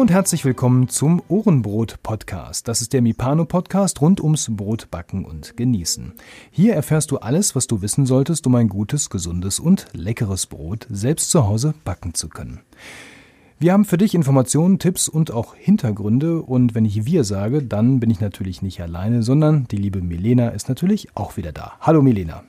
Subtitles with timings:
[0.00, 2.66] und herzlich willkommen zum Ohrenbrot-Podcast.
[2.66, 6.14] Das ist der Mipano-Podcast rund ums Brotbacken und Genießen.
[6.50, 10.86] Hier erfährst du alles, was du wissen solltest, um ein gutes, gesundes und leckeres Brot
[10.88, 12.60] selbst zu Hause backen zu können.
[13.58, 16.40] Wir haben für dich Informationen, Tipps und auch Hintergründe.
[16.40, 20.48] Und wenn ich wir sage, dann bin ich natürlich nicht alleine, sondern die liebe Milena
[20.48, 21.72] ist natürlich auch wieder da.
[21.78, 22.42] Hallo Milena.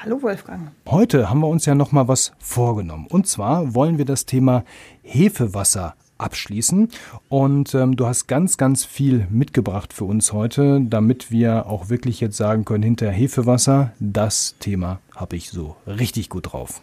[0.00, 0.70] Hallo Wolfgang.
[0.86, 3.08] Heute haben wir uns ja noch mal was vorgenommen.
[3.08, 4.62] Und zwar wollen wir das Thema
[5.02, 6.88] Hefewasser abschließen.
[7.28, 12.20] Und ähm, du hast ganz, ganz viel mitgebracht für uns heute, damit wir auch wirklich
[12.20, 16.80] jetzt sagen können, hinter Hefewasser, das Thema habe ich so richtig gut drauf.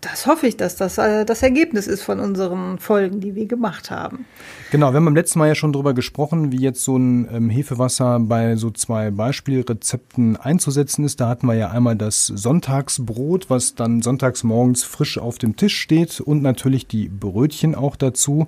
[0.00, 3.90] Das hoffe ich, dass das äh, das Ergebnis ist von unseren Folgen, die wir gemacht
[3.90, 4.26] haben.
[4.70, 7.50] Genau, wir haben beim letzten Mal ja schon darüber gesprochen, wie jetzt so ein ähm,
[7.50, 11.20] Hefewasser bei so zwei Beispielrezepten einzusetzen ist.
[11.20, 15.76] Da hatten wir ja einmal das Sonntagsbrot, was dann sonntags morgens frisch auf dem Tisch
[15.76, 18.46] steht und natürlich die Brötchen auch dazu.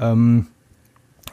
[0.00, 0.46] Ähm,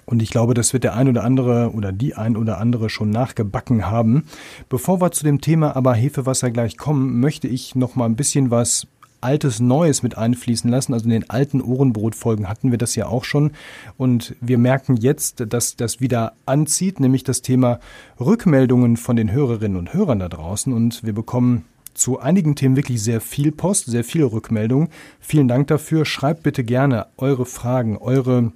[0.05, 3.09] und ich glaube, das wird der ein oder andere oder die ein oder andere schon
[3.09, 4.25] nachgebacken haben.
[4.69, 8.51] Bevor wir zu dem Thema aber Hefewasser gleich kommen, möchte ich noch mal ein bisschen
[8.51, 8.85] was
[9.21, 10.93] Altes Neues mit einfließen lassen.
[10.93, 13.51] Also in den alten Ohrenbrotfolgen hatten wir das ja auch schon.
[13.97, 17.79] Und wir merken jetzt, dass das wieder anzieht, nämlich das Thema
[18.19, 20.73] Rückmeldungen von den Hörerinnen und Hörern da draußen.
[20.73, 24.89] Und wir bekommen zu einigen Themen wirklich sehr viel Post, sehr viele Rückmeldungen.
[25.19, 26.05] Vielen Dank dafür.
[26.05, 28.51] Schreibt bitte gerne eure Fragen, eure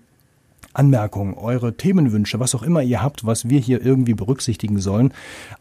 [0.73, 5.13] Anmerkungen, eure Themenwünsche, was auch immer ihr habt, was wir hier irgendwie berücksichtigen sollen,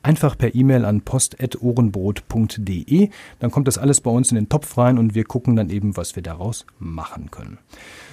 [0.02, 3.10] einfach per E-Mail an post.ohrenbrot.de.
[3.40, 5.96] Dann kommt das alles bei uns in den Topf rein und wir gucken dann eben,
[5.96, 7.58] was wir daraus machen können.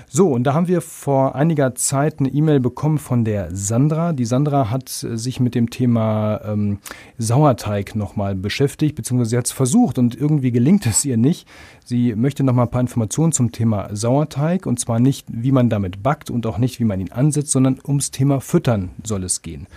[0.08, 4.14] So, und da haben wir vor einiger Zeit eine E-Mail bekommen von der Sandra.
[4.14, 6.80] Die Sandra hat sich mit dem Thema ähm,
[7.18, 11.48] Sauerteig nochmal beschäftigt, beziehungsweise sie hat es versucht und irgendwie gelingt es ihr nicht.
[11.84, 16.02] Sie möchte nochmal ein paar Informationen zum Thema Sauerteig und zwar nicht, wie man damit
[16.02, 19.68] backt und auch nicht, wie man ihn ansetzt, sondern ums Thema Füttern soll es gehen.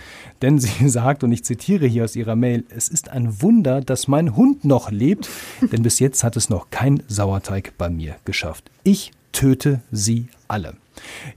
[0.41, 4.07] Denn sie sagt, und ich zitiere hier aus ihrer Mail, es ist ein Wunder, dass
[4.07, 5.29] mein Hund noch lebt,
[5.71, 8.69] denn bis jetzt hat es noch kein Sauerteig bei mir geschafft.
[8.83, 10.73] Ich töte sie alle.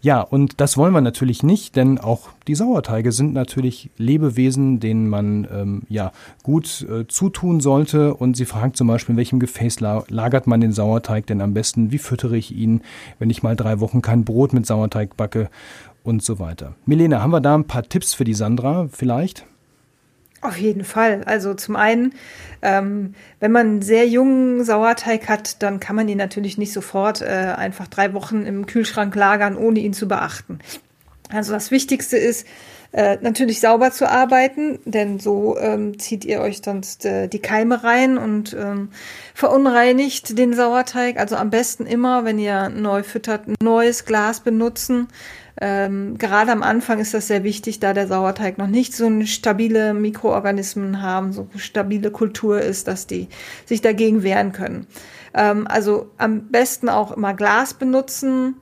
[0.00, 5.08] Ja, und das wollen wir natürlich nicht, denn auch die Sauerteige sind natürlich Lebewesen, denen
[5.08, 8.14] man ähm, ja gut äh, zutun sollte.
[8.14, 11.54] Und sie fragt zum Beispiel, in welchem Gefäß la lagert man den Sauerteig denn am
[11.54, 11.92] besten?
[11.92, 12.82] Wie füttere ich ihn,
[13.18, 15.50] wenn ich mal drei Wochen kein Brot mit Sauerteig backe?
[16.04, 16.74] Und so weiter.
[16.84, 19.46] Milena, haben wir da ein paar Tipps für die Sandra vielleicht?
[20.42, 21.22] Auf jeden Fall.
[21.24, 22.14] Also zum einen,
[22.62, 27.22] ähm, wenn man einen sehr jungen Sauerteig hat, dann kann man ihn natürlich nicht sofort
[27.22, 30.58] äh, einfach drei Wochen im Kühlschrank lagern, ohne ihn zu beachten.
[31.30, 32.44] Also das Wichtigste ist,
[32.92, 37.82] äh, natürlich sauber zu arbeiten, denn so ähm, zieht ihr euch sonst äh, die Keime
[37.84, 38.90] rein und ähm,
[39.34, 41.18] verunreinigt den Sauerteig.
[41.18, 45.08] Also am besten immer, wenn ihr neu füttert, ein neues Glas benutzen
[45.60, 49.26] ähm, gerade am Anfang ist das sehr wichtig, da der Sauerteig noch nicht so eine
[49.26, 53.28] stabile Mikroorganismen haben, so eine stabile Kultur ist, dass die
[53.66, 54.86] sich dagegen wehren können.
[55.34, 58.56] Ähm, also am besten auch immer Glas benutzen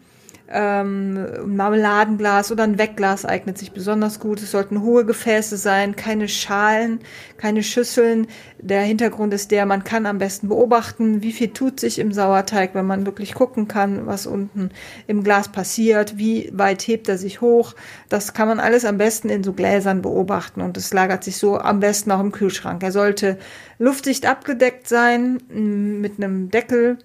[0.52, 4.42] ähm, Marmeladenglas oder ein Wegglas eignet sich besonders gut.
[4.42, 7.00] Es sollten hohe Gefäße sein, keine Schalen,
[7.36, 8.26] keine Schüsseln.
[8.58, 12.74] Der Hintergrund ist der, man kann am besten beobachten, wie viel tut sich im Sauerteig,
[12.74, 14.70] wenn man wirklich gucken kann, was unten
[15.06, 17.74] im Glas passiert, wie weit hebt er sich hoch.
[18.08, 21.58] Das kann man alles am besten in so Gläsern beobachten und es lagert sich so
[21.58, 22.82] am besten auch im Kühlschrank.
[22.82, 23.38] Er sollte
[23.78, 26.98] luftdicht abgedeckt sein mit einem Deckel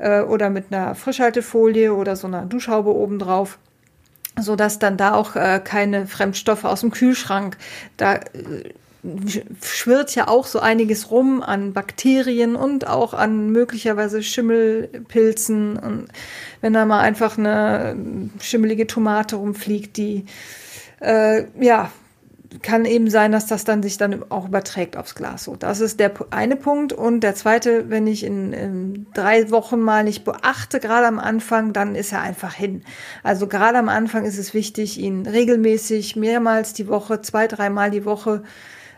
[0.00, 3.58] äh, oder mit einer Frischhaltefolie oder so einer Duschhaube obendrauf
[4.38, 7.56] so dass dann da auch äh, keine Fremdstoffe aus dem Kühlschrank
[7.96, 8.72] da äh,
[9.62, 15.78] schwirrt ja auch so einiges rum an Bakterien und auch an möglicherweise Schimmelpilzen.
[15.78, 16.08] Und
[16.60, 17.96] wenn da mal einfach eine
[18.40, 20.26] schimmelige Tomate rumfliegt, die
[21.00, 21.90] äh, ja
[22.62, 25.44] kann eben sein, dass das dann sich dann auch überträgt aufs Glas.
[25.44, 26.92] So, das ist der eine Punkt.
[26.92, 31.72] Und der zweite, wenn ich in, in drei Wochen mal nicht beachte, gerade am Anfang,
[31.72, 32.82] dann ist er einfach hin.
[33.22, 38.04] Also gerade am Anfang ist es wichtig, ihn regelmäßig mehrmals die Woche, zwei, dreimal die
[38.04, 38.42] Woche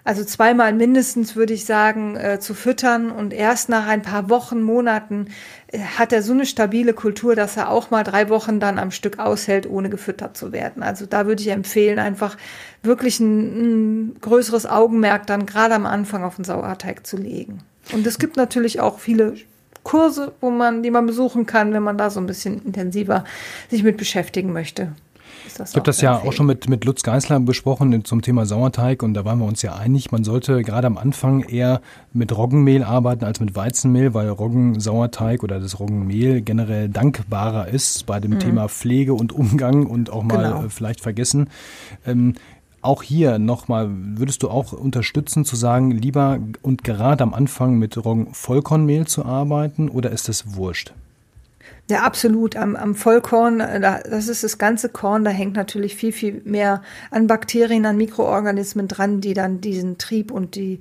[0.04, 3.10] also zweimal mindestens würde ich sagen, äh, zu füttern.
[3.10, 5.26] Und erst nach ein paar Wochen, Monaten
[5.68, 8.90] äh, hat er so eine stabile Kultur, dass er auch mal drei Wochen dann am
[8.90, 10.82] Stück aushält, ohne gefüttert zu werden.
[10.82, 12.36] Also da würde ich empfehlen, einfach
[12.82, 17.58] wirklich ein, ein größeres Augenmerk dann gerade am Anfang auf den Sauerteig zu legen.
[17.92, 19.34] Und es gibt natürlich auch viele
[19.84, 23.24] Kurse, wo man, die man besuchen kann, wenn man da so ein bisschen intensiver
[23.70, 24.92] sich mit beschäftigen möchte.
[25.46, 29.14] Ich habe das ja auch schon mit, mit Lutz Geisler besprochen zum Thema Sauerteig und
[29.14, 31.80] da waren wir uns ja einig, man sollte gerade am Anfang eher
[32.12, 38.20] mit Roggenmehl arbeiten als mit Weizenmehl, weil Roggensauerteig oder das Roggenmehl generell dankbarer ist bei
[38.20, 38.38] dem mhm.
[38.40, 40.64] Thema Pflege und Umgang und auch mal genau.
[40.64, 41.48] Äh, vielleicht vergessen.
[42.06, 42.34] Ähm,
[42.82, 47.96] auch hier nochmal, würdest du auch unterstützen zu sagen, lieber und gerade am Anfang mit
[47.96, 50.92] Roggen-Vollkornmehl zu arbeiten oder ist das wurscht?
[51.90, 52.56] Ja, absolut.
[52.56, 56.82] Am, am Vollkorn, äh, das ist das ganze Korn, da hängt natürlich viel, viel mehr
[57.10, 60.80] an Bakterien, an Mikroorganismen dran, die dann diesen Trieb und die,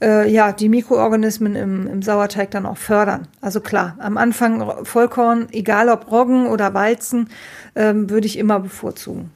[0.00, 3.28] äh, ja, die Mikroorganismen im, im Sauerteig dann auch fördern.
[3.40, 7.28] Also klar, am Anfang Vollkorn, egal ob Roggen oder Weizen,
[7.74, 9.30] ähm, würde ich immer bevorzugen.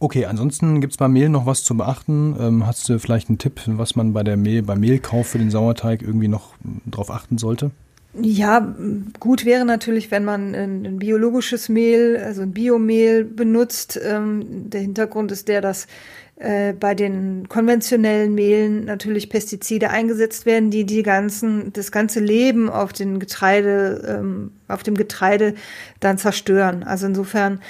[0.00, 2.36] Okay, ansonsten gibt es beim Mehl noch was zu beachten.
[2.38, 5.50] Ähm, hast du vielleicht einen Tipp, was man bei der Mehl, beim Mehlkauf für den
[5.50, 6.54] Sauerteig irgendwie noch
[6.86, 7.70] drauf achten sollte?
[8.20, 8.74] Ja,
[9.18, 14.00] gut wäre natürlich, wenn man ein, ein biologisches Mehl, also ein Biomehl benutzt.
[14.02, 15.88] Ähm, der Hintergrund ist der, dass
[16.36, 22.70] äh, bei den konventionellen Mehlen natürlich Pestizide eingesetzt werden, die die ganzen, das ganze Leben
[22.70, 25.54] auf den Getreide, ähm, auf dem Getreide
[25.98, 26.84] dann zerstören.
[26.84, 27.60] Also insofern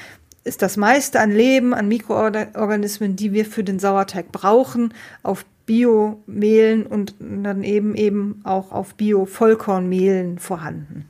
[0.44, 4.92] ist das meiste an Leben, an Mikroorganismen, die wir für den Sauerteig brauchen,
[5.22, 11.06] auf Biomehlen und dann eben eben auch auf Bio-Vollkornmehlen vorhanden.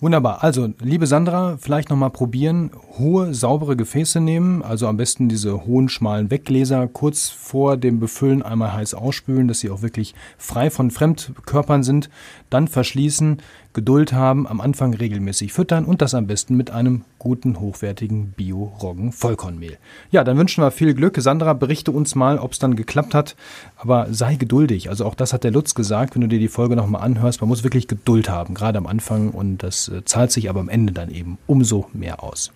[0.00, 0.42] Wunderbar.
[0.42, 2.72] Also, liebe Sandra, vielleicht nochmal probieren.
[2.98, 4.60] Hohe, saubere Gefäße nehmen.
[4.62, 9.60] Also am besten diese hohen, schmalen Weggläser kurz vor dem Befüllen einmal heiß ausspülen, dass
[9.60, 12.10] sie auch wirklich frei von Fremdkörpern sind.
[12.50, 13.38] Dann verschließen,
[13.72, 19.78] Geduld haben, am Anfang regelmäßig füttern und das am besten mit einem guten, hochwertigen Bio-Roggen-Vollkornmehl.
[20.10, 21.16] Ja, dann wünschen wir viel Glück.
[21.20, 23.36] Sandra, berichte uns mal, ob es dann geklappt hat.
[23.76, 24.90] Aber sei geduldig.
[24.90, 27.40] Also auch das hat der Lutz gesagt, wenn du dir die Folge nochmal anhörst.
[27.40, 29.30] Man muss wirklich Geduld haben, gerade am Anfang.
[29.30, 32.52] Und das äh, zahlt sich aber am Ende dann eben umso mehr aus.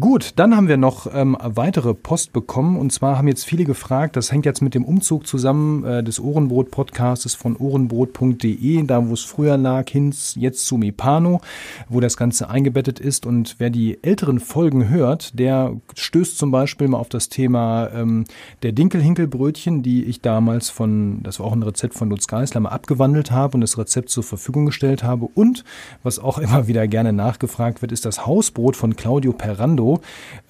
[0.00, 2.76] Gut, dann haben wir noch ähm, weitere Post bekommen.
[2.76, 6.18] Und zwar haben jetzt viele gefragt, das hängt jetzt mit dem Umzug zusammen äh, des
[6.18, 11.40] Ohrenbrot-Podcastes von ohrenbrot.de, da wo es früher lag, hin jetzt zu Mipano,
[11.88, 13.24] wo das Ganze eingebettet ist.
[13.24, 18.24] Und wer die älteren Folgen hört, der stößt zum Beispiel mal auf das Thema ähm,
[18.64, 22.70] der Dinkelhinkelbrötchen, die ich damals von, das war auch ein Rezept von Lutz Geisler, mal
[22.70, 25.28] abgewandelt habe und das Rezept zur Verfügung gestellt habe.
[25.36, 25.62] Und
[26.02, 30.00] was auch immer wieder gerne nachgefragt wird, ist das Hausbrot von Claudio Perrando Zalando.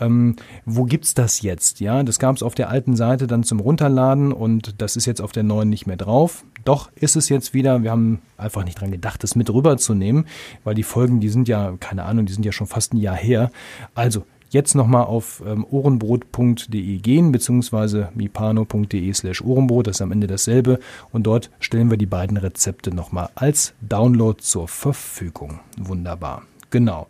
[0.00, 1.80] Ähm, wo gibt's das jetzt?
[1.80, 5.20] Ja, das gab es auf der alten Seite dann zum Runterladen und das ist jetzt
[5.20, 6.44] auf der neuen nicht mehr drauf.
[6.64, 7.82] Doch ist es jetzt wieder.
[7.82, 10.26] Wir haben einfach nicht dran gedacht, das mit rüberzunehmen,
[10.64, 13.16] weil die Folgen, die sind ja, keine Ahnung, die sind ja schon fast ein Jahr
[13.16, 13.50] her.
[13.94, 20.26] Also jetzt nochmal auf ähm, ohrenbrot.de gehen, beziehungsweise mipano.de slash ohrenbrot, das ist am Ende
[20.26, 20.78] dasselbe.
[21.12, 25.60] Und dort stellen wir die beiden Rezepte nochmal als Download zur Verfügung.
[25.76, 26.42] Wunderbar.
[26.70, 27.08] Genau.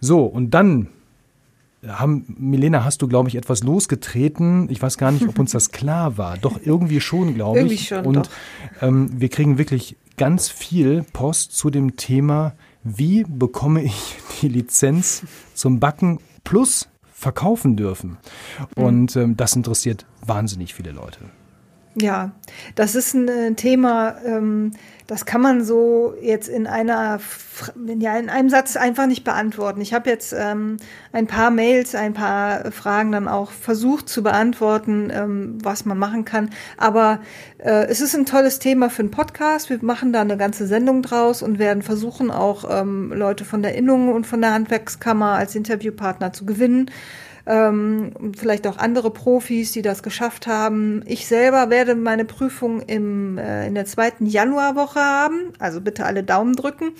[0.00, 0.88] So, und dann
[1.88, 4.68] haben, Milena, hast du, glaube ich, etwas losgetreten.
[4.70, 6.38] Ich weiß gar nicht, ob uns das klar war.
[6.38, 7.64] Doch irgendwie schon, glaube ich.
[7.64, 8.30] Irgendwie schon, Und
[8.80, 15.24] ähm, wir kriegen wirklich ganz viel Post zu dem Thema, wie bekomme ich die Lizenz
[15.54, 18.18] zum Backen plus verkaufen dürfen.
[18.76, 18.84] Mhm.
[18.84, 21.18] Und ähm, das interessiert wahnsinnig viele Leute.
[21.96, 22.32] Ja,
[22.74, 24.72] das ist ein äh, Thema, ähm,
[25.06, 27.20] das kann man so jetzt in einer,
[27.98, 29.80] ja, in einem Satz einfach nicht beantworten.
[29.80, 30.78] Ich habe jetzt ähm,
[31.12, 36.24] ein paar Mails, ein paar Fragen dann auch versucht zu beantworten, ähm, was man machen
[36.24, 36.50] kann.
[36.78, 37.20] Aber
[37.58, 39.70] äh, es ist ein tolles Thema für einen Podcast.
[39.70, 44.12] Wir machen da eine ganze Sendung draus und werden versuchen, auch Leute von der Innung
[44.12, 46.90] und von der Handwerkskammer als Interviewpartner zu gewinnen
[47.46, 51.02] ähm, vielleicht auch andere Profis, die das geschafft haben.
[51.06, 56.22] Ich selber werde meine Prüfung im, äh, in der zweiten Januarwoche haben, also bitte alle
[56.22, 56.92] Daumen drücken.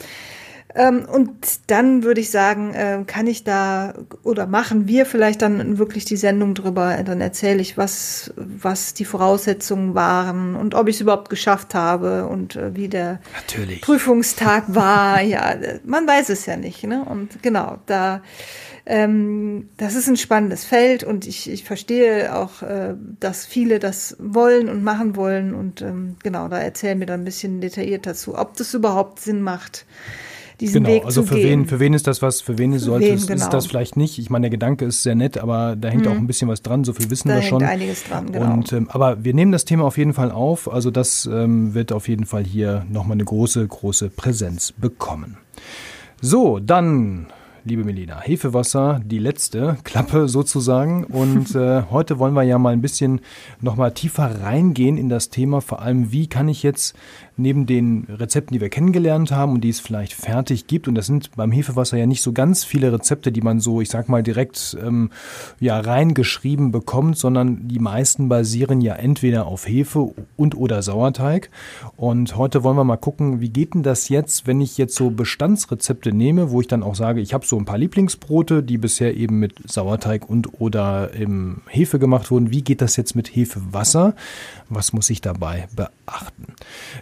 [0.77, 1.31] Ähm, und
[1.69, 6.17] dann würde ich sagen, äh, kann ich da oder machen wir vielleicht dann wirklich die
[6.17, 6.99] Sendung drüber.
[7.05, 12.27] Dann erzähle ich, was, was die Voraussetzungen waren und ob ich es überhaupt geschafft habe
[12.27, 13.83] und äh, wie der Natürlich.
[13.83, 15.21] Prüfungstag war.
[15.23, 16.83] ja, man weiß es ja nicht.
[16.83, 17.05] Ne?
[17.05, 18.21] Und genau, da
[18.87, 24.17] ähm, das ist ein spannendes Feld und ich, ich verstehe auch, äh, dass viele das
[24.19, 25.55] wollen und machen wollen.
[25.55, 29.41] Und ähm, genau, da erzählen wir dann ein bisschen detailliert dazu, ob das überhaupt Sinn
[29.41, 29.87] macht
[30.61, 31.63] diesen genau, Weg also zu für gehen.
[31.63, 33.43] wen, für wen ist das was, für wen sollte es, genau.
[33.43, 34.19] ist das vielleicht nicht.
[34.19, 36.13] Ich meine, der Gedanke ist sehr nett, aber da hängt mhm.
[36.13, 37.63] auch ein bisschen was dran, so viel wissen da wir schon.
[37.63, 38.53] einiges dran, genau.
[38.53, 41.93] Und, ähm, aber wir nehmen das Thema auf jeden Fall auf, also das ähm, wird
[41.93, 45.39] auf jeden Fall hier nochmal eine große, große Präsenz bekommen.
[46.21, 47.27] So, dann
[47.65, 48.21] liebe Melina.
[48.21, 51.05] Hefewasser, die letzte Klappe sozusagen.
[51.05, 53.21] Und äh, heute wollen wir ja mal ein bisschen
[53.61, 55.63] nochmal tiefer reingehen in das Thema.
[55.63, 56.95] Vor allem, wie kann ich jetzt
[57.37, 61.07] neben den Rezepten, die wir kennengelernt haben und die es vielleicht fertig gibt, und das
[61.07, 64.23] sind beim Hefewasser ja nicht so ganz viele Rezepte, die man so, ich sag mal,
[64.23, 65.11] direkt ähm,
[65.61, 71.51] ja reingeschrieben bekommt, sondern die meisten basieren ja entweder auf Hefe und oder Sauerteig.
[71.97, 75.11] Und heute wollen wir mal gucken, wie geht denn das jetzt, wenn ich jetzt so
[75.11, 79.17] Bestandsrezepte nehme, wo ich dann auch sage, ich habe so ein paar Lieblingsbrote, die bisher
[79.17, 82.51] eben mit Sauerteig und oder im Hefe gemacht wurden.
[82.51, 84.15] Wie geht das jetzt mit Hefewasser?
[84.69, 86.55] Was muss ich dabei beachten?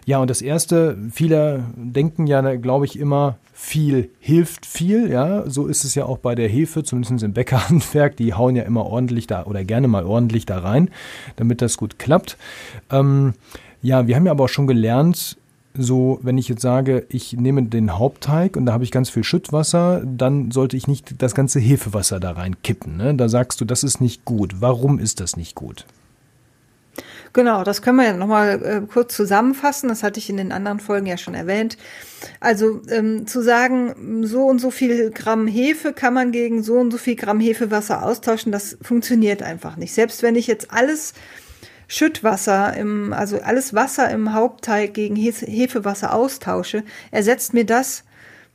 [0.05, 5.49] Ja, und das erste, viele denken ja, glaube ich, immer, viel hilft viel, ja.
[5.49, 8.17] So ist es ja auch bei der Hefe, zumindest im Bäckerhandwerk.
[8.17, 10.91] Die hauen ja immer ordentlich da oder gerne mal ordentlich da rein,
[11.37, 12.37] damit das gut klappt.
[12.91, 13.35] Ähm,
[13.81, 15.37] ja, wir haben ja aber auch schon gelernt,
[15.75, 19.25] so, wenn ich jetzt sage, ich nehme den Hauptteig und da habe ich ganz viel
[19.25, 22.97] Schüttwasser, dann sollte ich nicht das ganze Hefewasser da reinkippen.
[22.97, 23.15] Ne?
[23.15, 24.61] Da sagst du, das ist nicht gut.
[24.61, 25.87] Warum ist das nicht gut?
[27.35, 29.89] Genau, das können wir ja nochmal äh, kurz zusammenfassen.
[29.89, 31.79] Das hatte ich in den anderen Folgen ja schon erwähnt.
[32.41, 36.91] Also ähm, zu sagen, so und so viel Gramm Hefe kann man gegen so und
[36.91, 39.95] so viel Gramm Hefewasser austauschen, das funktioniert einfach nicht.
[39.95, 41.15] Selbst wenn ich jetzt alles
[41.89, 48.05] Schüttwasser im, also alles Wasser im Hauptteig gegen Hefewasser austausche, ersetzt mir das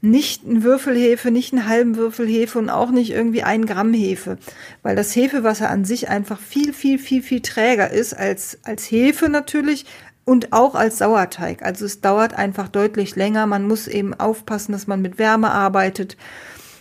[0.02, 3.94] nicht ein Würfel Hefe, nicht einen halben Würfel Hefe und auch nicht irgendwie ein Gramm
[3.94, 4.38] Hefe,
[4.84, 9.28] weil das Hefewasser an sich einfach viel, viel, viel, viel träger ist als, als Hefe
[9.30, 9.86] natürlich
[10.24, 11.64] und auch als Sauerteig.
[11.64, 13.48] Also es dauert einfach deutlich länger.
[13.48, 16.18] Man muss eben aufpassen, dass man mit Wärme arbeitet.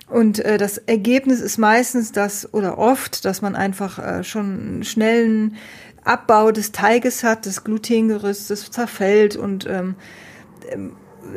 [0.08, 4.85] Und äh, das Ergebnis ist meistens das oder oft, dass man einfach äh, schon einen
[4.85, 5.56] schnellen
[6.04, 9.96] Abbau des Teiges hat, des Glutengerüstes zerfällt und ähm,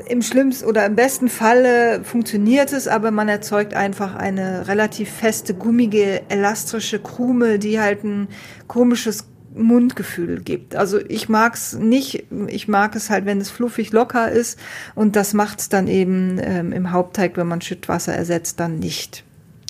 [0.08, 5.53] im schlimmsten oder im besten Falle funktioniert es, aber man erzeugt einfach eine relativ feste,
[5.53, 8.27] gummige, elastische Krume, die halt ein
[8.67, 10.75] komisches Mundgefühl gibt.
[10.75, 14.60] Also ich mag es nicht, ich mag es halt, wenn es fluffig locker ist
[14.96, 19.24] und das macht es dann eben ähm, im Hauptteig, wenn man Schüttwasser ersetzt, dann nicht.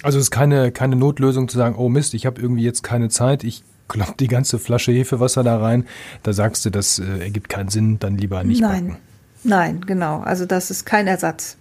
[0.03, 3.09] Also es ist keine, keine Notlösung zu sagen, oh Mist, ich habe irgendwie jetzt keine
[3.09, 5.85] Zeit, ich klopp die ganze Flasche Hefewasser da rein.
[6.23, 8.87] Da sagst du, das äh, ergibt keinen Sinn, dann lieber nicht Nein.
[8.87, 9.08] backen.
[9.43, 10.19] Nein, genau.
[10.19, 11.55] Also das ist kein Ersatz.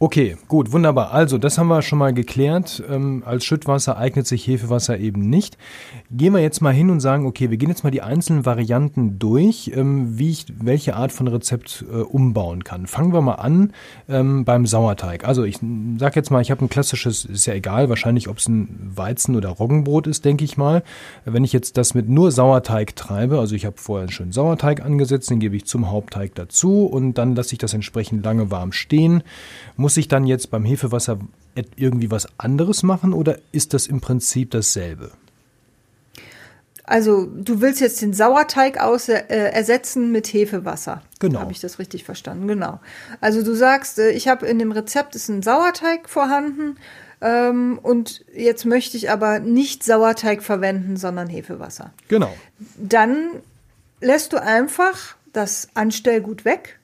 [0.00, 1.10] Okay, gut, wunderbar.
[1.10, 2.80] Also, das haben wir schon mal geklärt.
[2.88, 5.58] Ähm, als Schüttwasser eignet sich Hefewasser eben nicht.
[6.12, 9.18] Gehen wir jetzt mal hin und sagen, okay, wir gehen jetzt mal die einzelnen Varianten
[9.18, 12.86] durch, ähm, wie ich welche Art von Rezept äh, umbauen kann.
[12.86, 13.72] Fangen wir mal an
[14.08, 15.26] ähm, beim Sauerteig.
[15.26, 15.58] Also, ich
[15.98, 19.34] sag jetzt mal, ich habe ein klassisches, ist ja egal, wahrscheinlich, ob es ein Weizen-
[19.34, 20.84] oder Roggenbrot ist, denke ich mal.
[21.24, 24.80] Wenn ich jetzt das mit nur Sauerteig treibe, also ich habe vorher einen schönen Sauerteig
[24.80, 28.70] angesetzt, den gebe ich zum Hauptteig dazu und dann lasse ich das entsprechend lange warm
[28.70, 29.24] stehen.
[29.76, 31.18] Muss muss ich dann jetzt beim Hefewasser
[31.76, 35.12] irgendwie was anderes machen oder ist das im Prinzip dasselbe?
[36.84, 41.00] Also du willst jetzt den Sauerteig aus, äh, ersetzen mit Hefewasser.
[41.20, 41.40] Genau.
[41.40, 42.46] Habe ich das richtig verstanden?
[42.48, 42.80] Genau.
[43.22, 46.76] Also du sagst, äh, ich habe in dem Rezept ist ein Sauerteig vorhanden
[47.22, 51.94] ähm, und jetzt möchte ich aber nicht Sauerteig verwenden, sondern Hefewasser.
[52.08, 52.34] Genau.
[52.76, 53.30] Dann
[54.02, 56.77] lässt du einfach das Anstellgut weg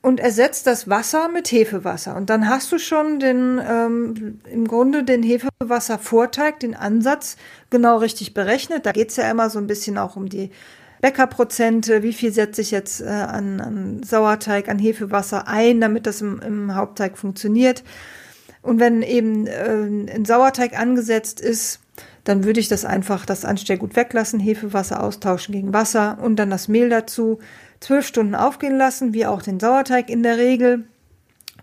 [0.00, 2.16] und ersetzt das Wasser mit Hefewasser.
[2.16, 7.36] Und dann hast du schon den, ähm, im Grunde den Hefewasservorteig, den Ansatz
[7.70, 8.86] genau richtig berechnet.
[8.86, 10.50] Da geht's ja immer so ein bisschen auch um die
[11.00, 16.20] Bäckerprozente, wie viel setze ich jetzt äh, an, an Sauerteig, an Hefewasser ein, damit das
[16.20, 17.82] im, im Hauptteig funktioniert.
[18.62, 21.80] Und wenn eben äh, ein Sauerteig angesetzt ist,
[22.24, 26.68] dann würde ich das einfach, das Anstellgut weglassen, Hefewasser austauschen gegen Wasser und dann das
[26.68, 27.38] Mehl dazu
[27.80, 30.84] zwölf Stunden aufgehen lassen, wie auch den Sauerteig in der Regel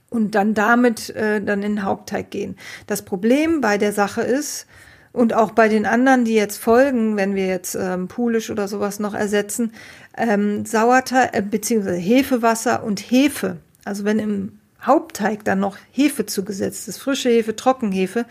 [0.10, 2.56] und dann damit äh, dann in den Hauptteig gehen.
[2.88, 4.68] Das Problem bei der Sache ist,
[5.16, 9.00] und auch bei den anderen, die jetzt folgen, wenn wir jetzt ähm, Pulisch oder sowas
[9.00, 9.72] noch ersetzen,
[10.18, 11.98] ähm, Sauerteig äh, bzw.
[11.98, 13.58] Hefewasser und Hefe.
[13.86, 18.26] Also wenn im Hauptteig dann noch Hefe zugesetzt ist, frische Hefe, Trockenhefe,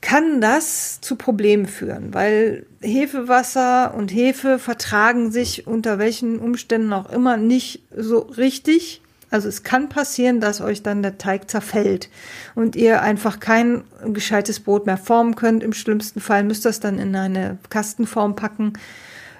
[0.00, 7.10] kann das zu Problemen führen, weil Hefewasser und Hefe vertragen sich unter welchen Umständen auch
[7.10, 9.00] immer nicht so richtig.
[9.30, 12.08] Also es kann passieren, dass euch dann der Teig zerfällt
[12.54, 15.64] und ihr einfach kein gescheites Brot mehr formen könnt.
[15.64, 18.74] Im schlimmsten Fall müsst ihr es dann in eine Kastenform packen.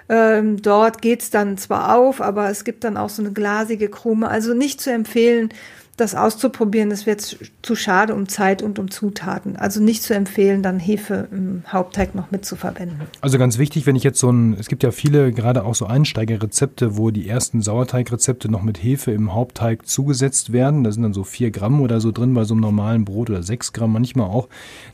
[0.09, 4.27] Ähm, dort geht's dann zwar auf, aber es gibt dann auch so eine glasige Krume.
[4.27, 5.49] Also nicht zu empfehlen,
[5.97, 9.55] das auszuprobieren, das wäre zu schade um Zeit und um Zutaten.
[9.55, 13.01] Also nicht zu empfehlen, dann Hefe im Hauptteig noch mit zu verwenden.
[13.21, 15.87] Also ganz wichtig, wenn ich jetzt so ein, es gibt ja viele, gerade auch so
[15.87, 20.83] Einsteigerrezepte, wo die ersten Sauerteigrezepte noch mit Hefe im Hauptteig zugesetzt werden.
[20.83, 23.41] Da sind dann so vier Gramm oder so drin bei so einem normalen Brot oder
[23.41, 24.47] sechs Gramm manchmal auch.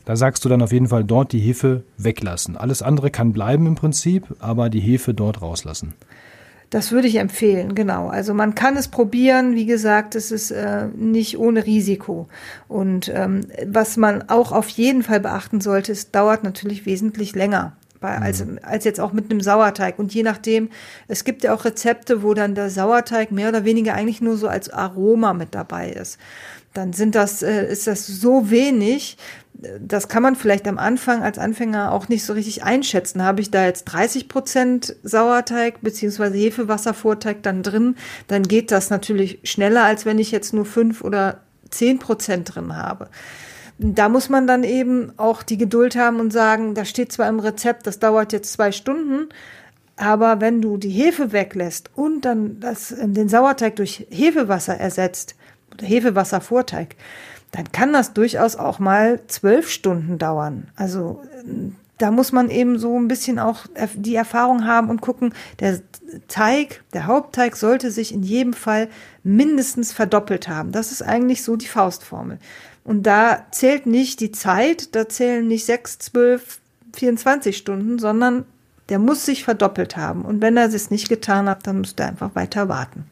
[0.06, 2.56] Da sagst du dann auf jeden Fall dort die Hefe weglassen.
[2.56, 5.92] Alles andere kann bleiben im Prinzip, aber die Hefe dort rauslassen.
[6.70, 8.08] Das würde ich empfehlen, genau.
[8.08, 9.54] Also man kann es probieren.
[9.54, 12.28] Wie gesagt, es ist äh, nicht ohne Risiko.
[12.68, 17.76] Und ähm, was man auch auf jeden Fall beachten sollte, es dauert natürlich wesentlich länger.
[18.00, 18.58] Als, mhm.
[18.60, 19.98] als jetzt auch mit einem Sauerteig.
[19.98, 20.68] Und je nachdem,
[21.08, 24.46] es gibt ja auch Rezepte, wo dann der Sauerteig mehr oder weniger eigentlich nur so
[24.46, 26.18] als Aroma mit dabei ist
[26.74, 29.16] dann sind das, äh, ist das so wenig,
[29.80, 33.22] das kann man vielleicht am Anfang als Anfänger auch nicht so richtig einschätzen.
[33.22, 37.96] Habe ich da jetzt 30 Prozent Sauerteig beziehungsweise Hefewasservorteig dann drin,
[38.28, 41.40] dann geht das natürlich schneller, als wenn ich jetzt nur fünf oder
[41.70, 43.08] zehn Prozent drin habe.
[43.78, 47.40] Da muss man dann eben auch die Geduld haben und sagen, da steht zwar im
[47.40, 49.28] Rezept, das dauert jetzt zwei Stunden,
[49.96, 55.34] aber wenn du die Hefe weglässt und dann das, den Sauerteig durch Hefewasser ersetzt,
[55.74, 56.96] oder Hefewasservorteig,
[57.54, 60.66] dann kann das durchaus auch mal zwölf Stunden dauern.
[60.74, 61.22] Also
[61.98, 65.80] da muss man eben so ein bisschen auch die Erfahrung haben und gucken, der
[66.26, 68.88] Teig, der Hauptteig sollte sich in jedem Fall
[69.22, 70.72] mindestens verdoppelt haben.
[70.72, 72.38] Das ist eigentlich so die Faustformel.
[72.82, 76.58] Und da zählt nicht die Zeit, da zählen nicht sechs, zwölf,
[76.94, 78.44] 24 Stunden, sondern
[78.88, 80.24] der muss sich verdoppelt haben.
[80.24, 83.06] Und wenn er es nicht getan hat, dann müsste er einfach weiter warten.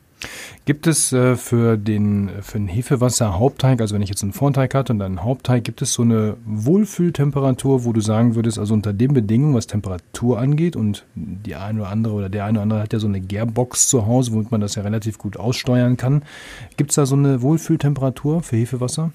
[0.65, 4.93] Gibt es äh, für den für den Hefewasser-Hauptteig, also wenn ich jetzt einen Vorteig hatte
[4.93, 9.13] und einen Hauptteig, gibt es so eine Wohlfühltemperatur, wo du sagen würdest, also unter den
[9.13, 12.93] Bedingungen, was Temperatur angeht und die eine oder andere oder der eine oder andere hat
[12.93, 16.23] ja so eine Gärbox zu Hause, womit man das ja relativ gut aussteuern kann.
[16.77, 19.13] Gibt es da so eine Wohlfühltemperatur für Hefewasser?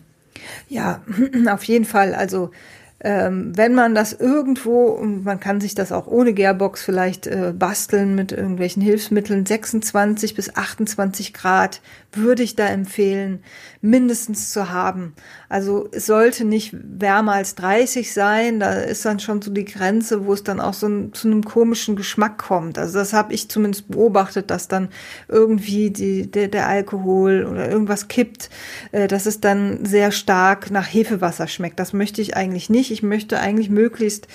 [0.67, 1.01] Ja,
[1.49, 2.13] auf jeden Fall.
[2.13, 2.51] Also
[2.99, 8.15] ähm, wenn man das irgendwo, man kann sich das auch ohne Gearbox vielleicht äh, basteln
[8.15, 11.81] mit irgendwelchen Hilfsmitteln, 26 bis 28 Grad
[12.13, 13.43] würde ich da empfehlen,
[13.81, 15.13] mindestens zu haben.
[15.49, 20.25] Also es sollte nicht wärmer als 30 sein, da ist dann schon so die Grenze,
[20.25, 22.79] wo es dann auch so ein, zu einem komischen Geschmack kommt.
[22.79, 24.89] Also das habe ich zumindest beobachtet, dass dann
[25.27, 28.49] irgendwie die, der, der Alkohol oder irgendwas kippt,
[28.91, 31.79] äh, dass es dann sehr stark nach Hefewasser schmeckt.
[31.79, 32.99] Das möchte ich eigentlich nicht.
[32.99, 34.27] Ich möchte eigentlich möglichst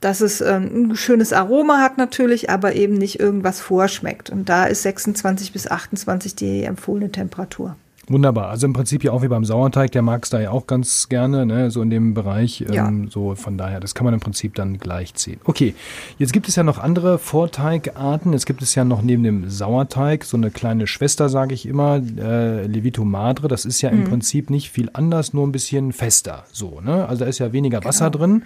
[0.00, 4.30] dass es ähm, ein schönes Aroma hat natürlich, aber eben nicht irgendwas vorschmeckt.
[4.30, 7.76] Und da ist 26 bis 28 die empfohlene Temperatur.
[8.08, 8.48] Wunderbar.
[8.48, 11.08] Also im Prinzip ja auch wie beim Sauerteig, der mag es da ja auch ganz
[11.08, 11.70] gerne, ne?
[11.70, 12.62] so in dem Bereich.
[12.62, 12.92] Ähm, ja.
[13.08, 15.40] So von daher, das kann man im Prinzip dann gleich ziehen.
[15.44, 15.74] Okay,
[16.18, 18.32] jetzt gibt es ja noch andere Vorteigarten.
[18.34, 22.02] Es gibt es ja noch neben dem Sauerteig so eine kleine Schwester, sage ich immer,
[22.18, 23.46] äh, Levito Madre.
[23.46, 24.04] Das ist ja im mhm.
[24.04, 26.44] Prinzip nicht viel anders, nur ein bisschen fester.
[26.52, 27.08] So, ne?
[27.08, 28.24] Also da ist ja weniger Wasser genau.
[28.24, 28.42] drin,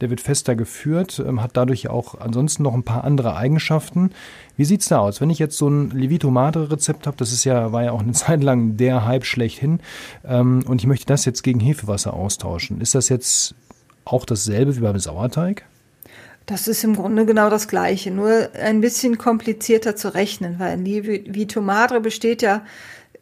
[0.00, 4.10] der wird fester geführt, ähm, hat dadurch auch ansonsten noch ein paar andere Eigenschaften.
[4.58, 5.20] Wie sieht's da aus?
[5.20, 8.02] Wenn ich jetzt so ein Levito Madre Rezept habe, das ist ja, war ja auch
[8.02, 9.78] eine Zeit lang der Hype schlechthin,
[10.26, 12.80] ähm, und ich möchte das jetzt gegen Hefewasser austauschen.
[12.80, 13.54] Ist das jetzt
[14.04, 15.64] auch dasselbe wie beim Sauerteig?
[16.46, 21.60] Das ist im Grunde genau das Gleiche, nur ein bisschen komplizierter zu rechnen, weil Levito
[21.60, 22.62] Madre besteht ja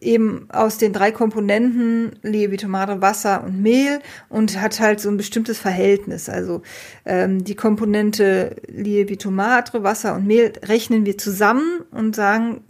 [0.00, 5.58] eben aus den drei Komponenten Lievitomato, Wasser und Mehl und hat halt so ein bestimmtes
[5.58, 6.28] Verhältnis.
[6.28, 6.62] Also
[7.04, 12.62] ähm, die Komponente Lievitomato, Wasser und Mehl rechnen wir zusammen und sagen,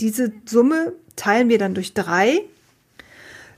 [0.00, 2.40] diese Summe teilen wir dann durch drei.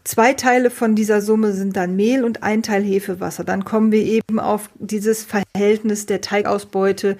[0.02, 3.44] Zwei Teile von dieser Summe sind dann Mehl und ein Teil Hefewasser.
[3.44, 7.18] Dann kommen wir eben auf dieses Verhältnis der Teigausbeute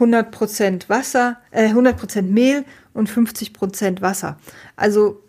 [0.00, 4.38] 100% Wasser, äh, 100% Mehl und 50 Prozent Wasser.
[4.76, 5.20] Also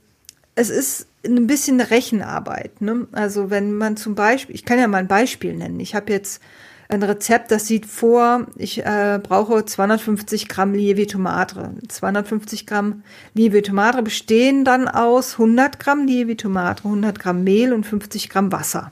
[0.56, 2.82] es ist ein bisschen Rechenarbeit.
[2.82, 3.08] Ne?
[3.12, 5.80] Also wenn man zum Beispiel, ich kann ja mal ein Beispiel nennen.
[5.80, 6.42] Ich habe jetzt
[6.90, 11.72] ein Rezept, das sieht vor, ich äh, brauche 250 Gramm Lieve Tomate.
[11.88, 13.04] 250 Gramm
[13.34, 18.52] Lieve Tomate bestehen dann aus 100 Gramm Lieve Tomate, 100 Gramm Mehl und 50 Gramm
[18.52, 18.92] Wasser.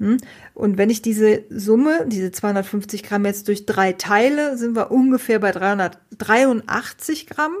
[0.00, 0.18] Hm?
[0.56, 5.38] Und wenn ich diese Summe, diese 250 Gramm jetzt durch drei teile, sind wir ungefähr
[5.38, 7.52] bei 383 Gramm.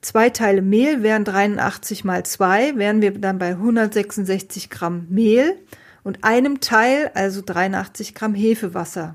[0.00, 5.56] Zwei Teile Mehl wären 83 mal zwei, wären wir dann bei 166 Gramm Mehl
[6.02, 9.14] und einem Teil, also 83 Gramm Hefewasser.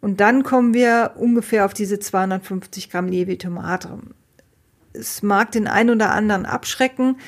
[0.00, 3.96] Und dann kommen wir ungefähr auf diese 250 Gramm Levitomate.
[4.92, 7.18] Es mag den einen oder anderen abschrecken.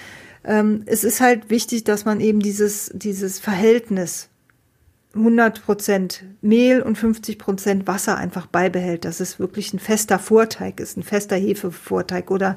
[0.42, 4.30] Ähm, es ist halt wichtig, dass man eben dieses, dieses Verhältnis
[5.14, 11.02] 100% Mehl und 50% Wasser einfach beibehält, dass es wirklich ein fester Vorteig ist, ein
[11.02, 12.56] fester Hefevorteig oder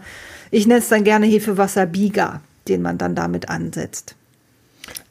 [0.51, 2.41] ich nenne es dann gerne Hefewasser Biga.
[2.67, 4.15] den man dann damit ansetzt.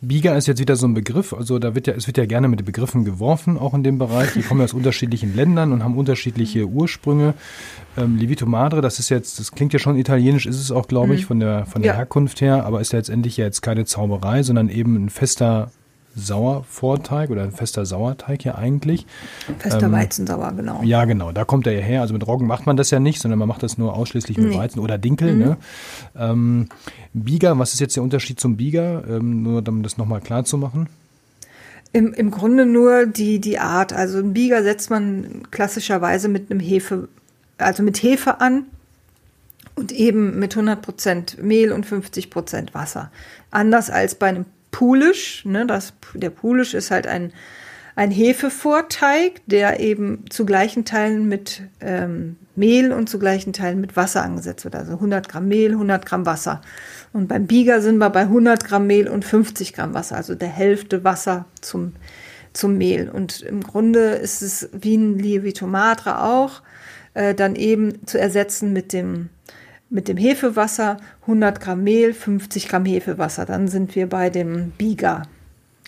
[0.00, 2.48] Biga ist jetzt wieder so ein Begriff, also da wird ja, es wird ja gerne
[2.48, 4.32] mit Begriffen geworfen, auch in dem Bereich.
[4.32, 7.34] Die kommen ja aus unterschiedlichen Ländern und haben unterschiedliche Ursprünge.
[7.96, 11.14] Ähm, Levito Madre, das ist jetzt, das klingt ja schon italienisch, ist es auch, glaube
[11.14, 11.26] ich, mhm.
[11.26, 11.98] von der, von der ja.
[11.98, 15.70] Herkunft her, aber ist ja letztendlich ja jetzt keine Zauberei, sondern eben ein fester
[16.16, 19.06] Sauervorteig oder ein fester Sauerteig ja eigentlich.
[19.58, 20.82] Fester ähm, Weizensauer, genau.
[20.82, 22.00] Ja, genau, da kommt er ja her.
[22.00, 24.50] Also mit Roggen macht man das ja nicht, sondern man macht das nur ausschließlich mit
[24.50, 24.56] nee.
[24.56, 25.34] Weizen oder Dinkel.
[25.34, 25.38] Mhm.
[25.38, 25.56] Ne?
[26.16, 26.68] Ähm,
[27.12, 29.04] Bieger, was ist jetzt der Unterschied zum Bieger?
[29.08, 30.88] Ähm, nur um das nochmal klar zu machen.
[31.92, 33.92] Im, Im Grunde nur die, die Art.
[33.92, 37.08] Also ein Bieger setzt man klassischerweise mit einem Hefe,
[37.58, 38.66] also mit Hefe an
[39.74, 43.10] und eben mit 100% Mehl und 50% Wasser.
[43.50, 44.44] Anders als bei einem
[44.80, 45.44] Pulisch.
[45.44, 47.34] Ne, das, der Pulisch ist halt ein,
[47.96, 53.94] ein Hefevorteig, der eben zu gleichen Teilen mit ähm, Mehl und zu gleichen Teilen mit
[53.94, 54.74] Wasser angesetzt wird.
[54.74, 56.62] Also 100 Gramm Mehl, 100 Gramm Wasser.
[57.12, 60.48] Und beim Bieger sind wir bei 100 Gramm Mehl und 50 Gramm Wasser, also der
[60.48, 61.92] Hälfte Wasser zum,
[62.54, 63.10] zum Mehl.
[63.10, 66.62] Und im Grunde ist es wie ein Lievito Madre auch,
[67.12, 69.28] äh, dann eben zu ersetzen mit dem
[69.90, 73.44] mit dem Hefewasser 100 Gramm Mehl, 50 Gramm Hefewasser.
[73.44, 75.24] Dann sind wir bei dem Biga.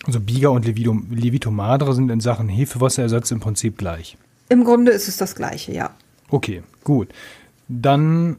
[0.05, 4.17] Also Biga und Levito, Levito Madre sind in Sachen Hefewasserersatz im Prinzip gleich.
[4.49, 5.91] Im Grunde ist es das gleiche, ja.
[6.29, 7.07] Okay, gut.
[7.69, 8.35] Dann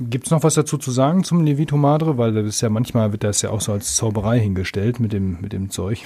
[0.00, 3.12] gibt es noch was dazu zu sagen zum Levito Madre, weil das ist ja manchmal
[3.12, 6.00] wird das ja auch so als Zauberei hingestellt mit dem mit dem Zeug.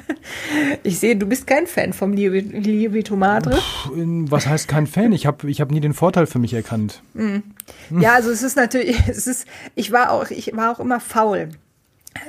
[0.83, 3.59] Ich sehe, du bist kein Fan vom Lievito Madre.
[3.93, 5.11] Was heißt kein Fan?
[5.11, 7.01] Ich habe ich hab nie den Vorteil für mich erkannt.
[7.13, 7.43] Mhm.
[7.99, 11.49] Ja, also es ist natürlich, es ist, ich war auch, ich war auch immer faul.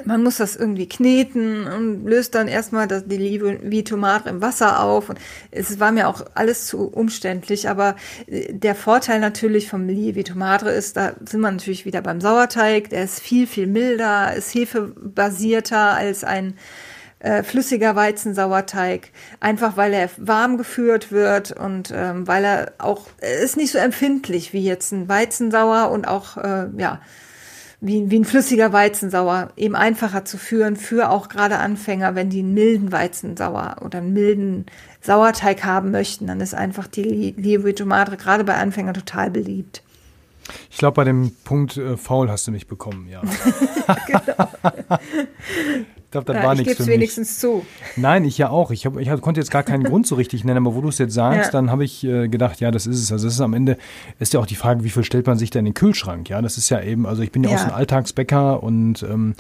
[0.05, 4.81] Man muss das irgendwie kneten und löst dann erstmal das, die Lievito Madre im Wasser
[4.83, 5.09] auf.
[5.09, 5.19] Und
[5.51, 7.69] es war mir auch alles zu umständlich.
[7.69, 12.21] Aber äh, der Vorteil natürlich vom Lievito Madre ist, da sind wir natürlich wieder beim
[12.21, 12.91] Sauerteig.
[12.91, 16.55] Der ist viel, viel milder, ist hefebasierter als ein
[17.21, 23.39] äh, flüssiger Weizensauerteig, einfach weil er warm geführt wird und ähm, weil er auch er
[23.39, 27.01] ist nicht so empfindlich wie jetzt ein Weizensauer und auch äh, ja
[27.81, 32.41] wie, wie ein flüssiger Weizensauer eben einfacher zu führen für auch gerade Anfänger, wenn die
[32.41, 34.67] einen milden Weizensauer oder einen milden
[35.01, 39.83] Sauerteig haben möchten, dann ist einfach die Lievito Madre gerade bei Anfängern total beliebt.
[40.71, 43.23] Ich glaube, bei dem Punkt äh, faul hast du mich bekommen, ja.
[44.07, 44.49] genau.
[46.11, 46.91] Ich glaube, das ja, war nichts für mich.
[46.91, 47.65] wenigstens zu.
[47.95, 48.73] Nein, ich ja auch.
[48.73, 50.99] Ich, hab, ich konnte jetzt gar keinen Grund so richtig nennen, aber wo du es
[50.99, 51.51] jetzt sagst, ja.
[51.53, 53.13] dann habe ich äh, gedacht, ja, das ist es.
[53.13, 53.79] Also das ist am Ende,
[54.19, 56.29] ist ja auch die Frage, wie viel stellt man sich da in den Kühlschrank?
[56.29, 57.55] Ja, das ist ja eben, also ich bin ja, ja.
[57.55, 59.35] auch so ein Alltagsbäcker und ähm,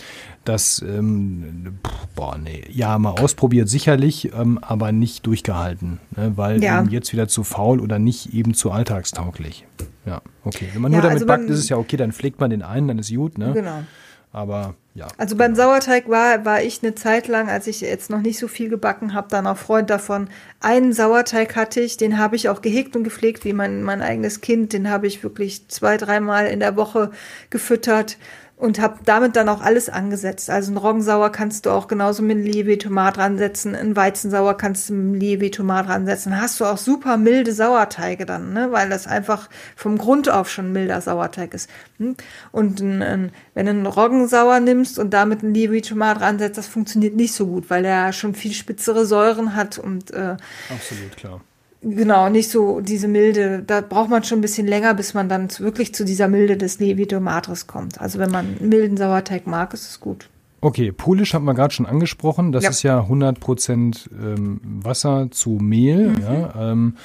[0.44, 1.80] das, ähm,
[2.14, 7.26] boah, nee, ja, mal ausprobiert sicherlich, ähm, aber nicht durchgehalten, ne, weil eben jetzt wieder
[7.26, 9.66] zu faul oder nicht eben zu alltagstauglich.
[10.06, 10.68] Ja, okay.
[10.72, 12.86] Wenn man nur damit also backt, ist es ja okay, dann pflegt man den ein,
[12.86, 13.54] dann ist gut, ne?
[13.54, 13.82] Genau.
[14.32, 15.08] Aber ja.
[15.18, 18.48] Also beim Sauerteig war, war ich eine Zeit lang, als ich jetzt noch nicht so
[18.48, 20.28] viel gebacken habe, dann auch Freund davon.
[20.60, 24.40] Einen Sauerteig hatte ich, den habe ich auch gehegt und gepflegt wie mein, mein eigenes
[24.40, 24.72] Kind.
[24.72, 27.10] Den habe ich wirklich zwei, dreimal in der Woche
[27.50, 28.18] gefüttert
[28.60, 30.50] und habe damit dann auch alles angesetzt.
[30.50, 35.22] Also ein Roggensauer kannst du auch genauso mit Liebe-Tomat ransetzen, ein Weizensauer kannst du mit
[35.22, 36.38] Liebe-Tomat ransetzen.
[36.38, 38.70] Hast du auch super milde Sauerteige dann, ne?
[38.70, 41.70] weil das einfach vom Grund auf schon milder Sauerteig ist.
[41.96, 42.16] Hm?
[42.52, 47.16] Und ein, ein, wenn du einen Roggensauer nimmst und damit ein Liebe-Tomat ransetzt, das funktioniert
[47.16, 50.36] nicht so gut, weil der schon viel spitzere Säuren hat und äh,
[50.68, 51.40] Absolut, klar.
[51.82, 53.62] Genau, nicht so diese Milde.
[53.66, 56.78] Da braucht man schon ein bisschen länger, bis man dann wirklich zu dieser Milde des
[56.78, 58.00] Levito Matris kommt.
[58.00, 60.28] Also wenn man milden Sauerteig mag, ist es gut.
[60.60, 62.52] Okay, Polish haben wir gerade schon angesprochen.
[62.52, 62.70] Das ja.
[62.70, 66.10] ist ja 100% ähm, Wasser zu Mehl.
[66.10, 66.22] Mhm.
[66.22, 66.96] Ja, ähm,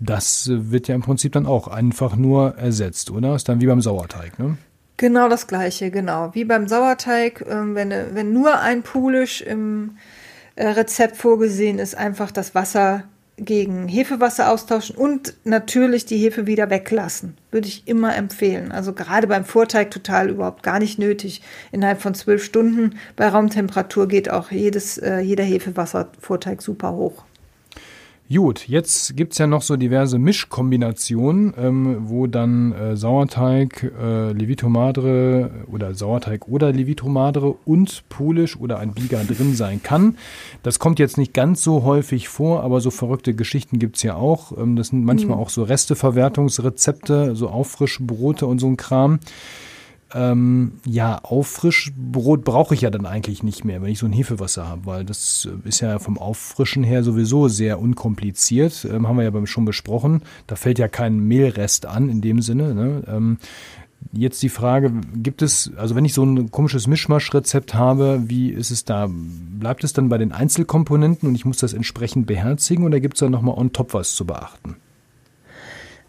[0.00, 3.34] das wird ja im Prinzip dann auch einfach nur ersetzt, oder?
[3.34, 4.56] Ist dann wie beim Sauerteig, ne?
[4.96, 6.30] Genau das gleiche, genau.
[6.34, 9.96] Wie beim Sauerteig, ähm, wenn, wenn nur ein Polish im
[10.54, 13.04] äh, Rezept vorgesehen ist, einfach das Wasser
[13.36, 17.36] gegen Hefewasser austauschen und natürlich die Hefe wieder weglassen.
[17.50, 18.70] Würde ich immer empfehlen.
[18.72, 21.42] Also gerade beim Vorteig total überhaupt gar nicht nötig.
[21.72, 27.24] Innerhalb von zwölf Stunden bei Raumtemperatur geht auch jedes, äh, jeder Hefewasservorteig super hoch.
[28.32, 34.32] Gut, jetzt gibt es ja noch so diverse Mischkombinationen, ähm, wo dann äh, Sauerteig, äh,
[34.32, 40.16] Levito Madre oder Sauerteig oder Levito Madre und Polish oder ein Biga drin sein kann.
[40.62, 44.14] Das kommt jetzt nicht ganz so häufig vor, aber so verrückte Geschichten gibt es ja
[44.14, 44.56] auch.
[44.56, 45.42] Ähm, das sind manchmal mhm.
[45.42, 49.18] auch so Resteverwertungsrezepte, so Auffrischbrote und so ein Kram
[50.14, 54.68] ähm, ja, Auffrischbrot brauche ich ja dann eigentlich nicht mehr, wenn ich so ein Hefewasser
[54.68, 58.86] habe, weil das ist ja vom Auffrischen her sowieso sehr unkompliziert.
[58.90, 60.22] Ähm, haben wir ja schon besprochen.
[60.46, 62.74] Da fällt ja kein Mehlrest an in dem Sinne.
[62.74, 63.02] Ne?
[63.08, 63.38] Ähm,
[64.12, 68.70] Jetzt die Frage, gibt es, also wenn ich so ein komisches Mischmaschrezept habe, wie ist
[68.70, 69.08] es da?
[69.10, 73.20] Bleibt es dann bei den Einzelkomponenten und ich muss das entsprechend beherzigen oder gibt es
[73.20, 74.76] da nochmal on top was zu beachten?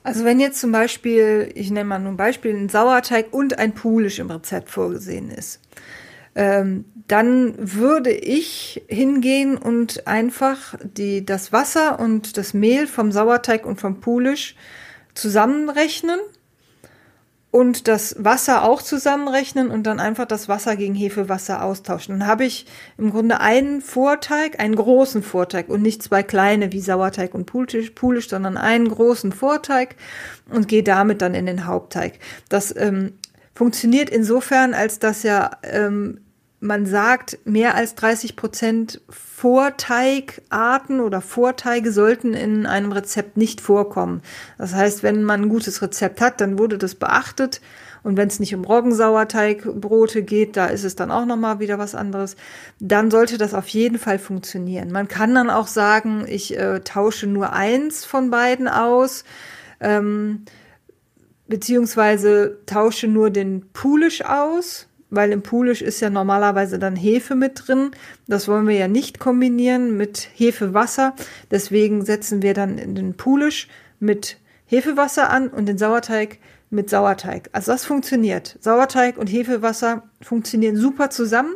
[0.06, 3.74] Also wenn jetzt zum Beispiel, ich nenne mal nur ein Beispiel, ein Sauerteig und ein
[3.74, 5.60] Pulisch im Rezept vorgesehen ist,
[6.36, 13.65] ähm, dann würde ich hingehen und einfach die, das Wasser und das Mehl vom Sauerteig
[13.65, 14.56] und vom Pulisch
[15.15, 16.20] zusammenrechnen
[17.56, 22.20] und das Wasser auch zusammenrechnen und dann einfach das Wasser gegen Hefewasser austauschen.
[22.20, 22.65] Dann habe ich
[22.98, 28.28] im Grunde einen Vorteig, einen großen Vorteig und nicht zwei kleine wie Sauerteig und Pulisch,
[28.28, 29.96] sondern einen großen Vorteig
[30.50, 32.20] und gehe damit dann in den Hauptteig.
[32.50, 33.13] Das ähm,
[33.54, 36.24] funktioniert insofern, als dass ja ähm,
[36.65, 44.21] man sagt, mehr als 30 Prozent Vorteigarten oder Vorteige sollten in einem Rezept nicht vorkommen.
[44.58, 47.62] Das heißt, wenn man ein gutes Rezept hat, dann wurde das beachtet.
[48.04, 51.95] Und wenn es nicht um Roggensauerteigbrote geht, da ist es dann auch nochmal wieder was
[51.95, 52.36] anderes,
[52.80, 54.91] dann sollte das auf jeden Fall funktionieren.
[54.91, 59.23] Man kann dann auch sagen, ich äh, tausche nur eins von beiden aus.
[59.80, 60.45] Ähm,
[61.47, 67.67] beziehungsweise tausche nur den Pulisch aus, weil im Pulisch ist ja normalerweise dann Hefe mit
[67.67, 67.91] drin.
[68.28, 71.13] Das wollen wir ja nicht kombinieren mit Hefewasser.
[71.51, 73.67] Deswegen setzen wir dann den Pulisch
[73.99, 77.49] mit Hefewasser an und den Sauerteig mit Sauerteig.
[77.51, 78.58] Also das funktioniert.
[78.62, 81.54] Sauerteig und Hefewasser funktionieren super zusammen.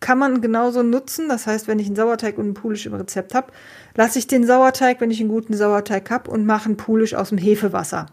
[0.00, 1.28] Kann man genauso nutzen.
[1.28, 3.52] Das heißt, wenn ich einen Sauerteig und einen Pulisch im Rezept habe,
[3.94, 7.30] lasse ich den Sauerteig, wenn ich einen guten Sauerteig habe, und mache einen Pulisch aus
[7.30, 8.06] dem Hefewasser.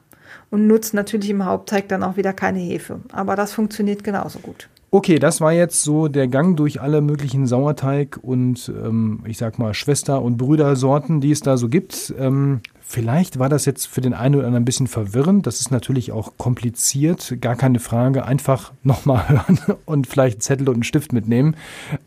[0.49, 3.01] Und nutze natürlich im Hauptteig dann auch wieder keine Hefe.
[3.12, 4.69] Aber das funktioniert genauso gut.
[4.93, 9.58] Okay, das war jetzt so der Gang durch alle möglichen Sauerteig und ähm, ich sag
[9.58, 12.13] mal Schwester- und Brüdersorten, die es da so gibt.
[12.19, 15.47] Ähm, vielleicht war das jetzt für den einen oder anderen ein bisschen verwirrend.
[15.47, 18.25] Das ist natürlich auch kompliziert, gar keine Frage.
[18.25, 21.56] Einfach nochmal hören und vielleicht einen Zettel und einen Stift mitnehmen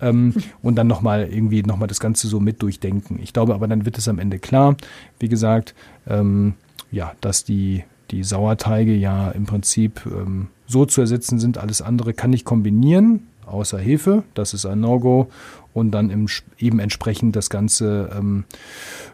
[0.01, 3.19] ähm, und dann nochmal irgendwie nochmal das Ganze so mit durchdenken.
[3.21, 4.77] Ich glaube aber, dann wird es am Ende klar.
[5.19, 5.75] Wie gesagt,
[6.07, 6.55] ähm,
[6.93, 11.59] ja, dass die die Sauerteige ja im Prinzip ähm, so zu ersetzen sind.
[11.59, 14.25] Alles andere kann ich kombinieren, außer Hefe.
[14.35, 15.29] Das ist ein No-Go.
[15.73, 16.27] Und dann im,
[16.59, 18.45] eben entsprechend das Ganze, ähm,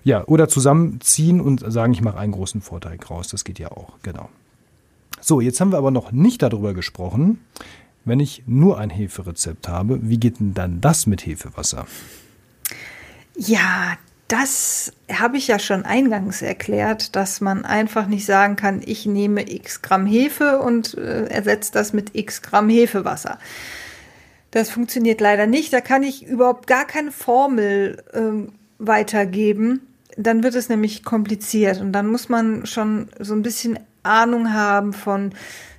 [0.04, 3.28] ja, oder zusammenziehen und sagen, ich mache einen großen Vorteig raus.
[3.28, 4.28] Das geht ja auch, genau.
[5.20, 7.40] So, jetzt haben wir aber noch nicht darüber gesprochen,
[8.04, 11.86] wenn ich nur ein Heferezept habe, wie geht denn dann das mit Hefewasser?
[13.36, 13.96] Ja,
[14.32, 19.42] das habe ich ja schon eingangs erklärt, dass man einfach nicht sagen kann, ich nehme
[19.42, 23.38] x Gramm Hefe und äh, ersetze das mit x Gramm Hefewasser.
[24.50, 25.70] Das funktioniert leider nicht.
[25.74, 29.82] Da kann ich überhaupt gar keine Formel ähm, weitergeben.
[30.16, 34.94] Dann wird es nämlich kompliziert und dann muss man schon so ein bisschen Ahnung haben
[34.94, 35.34] von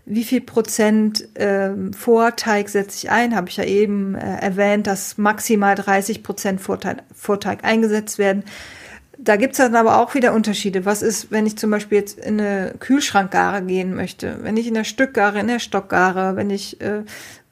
[0.06, 5.18] wie viel Prozent äh, Vorteig setze ich ein, habe ich ja eben äh, erwähnt, dass
[5.18, 8.44] maximal 30 Prozent Vorteig, Vorteig eingesetzt werden.
[9.18, 10.86] Da gibt's dann aber auch wieder Unterschiede.
[10.86, 14.40] Was ist, wenn ich zum Beispiel jetzt in eine Kühlschrankgare gehen möchte?
[14.42, 17.04] Wenn ich in der Stückgare, in der Stockgare, wenn ich äh,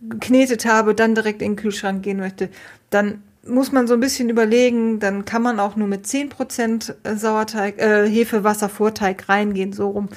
[0.02, 2.50] geknetet habe, dann direkt in den Kühlschrank gehen möchte,
[2.90, 7.80] dann muss man so ein bisschen überlegen, dann kann man auch nur mit 10% Sauerteig,
[7.80, 10.10] äh, Hefewasser, Vorteig reingehen, so rum.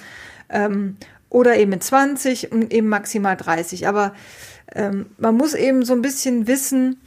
[0.50, 0.96] Ähm,
[1.34, 3.88] oder eben mit 20 und eben maximal 30.
[3.88, 4.14] Aber
[4.72, 7.00] ähm, man muss eben so ein bisschen wissen,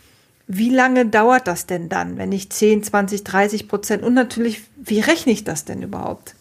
[0.48, 5.00] wie lange dauert das denn dann, wenn ich 10, 20, 30 Prozent und natürlich, wie
[5.00, 6.36] rechne ich das denn überhaupt?